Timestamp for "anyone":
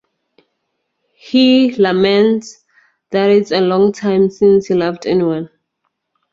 5.05-5.51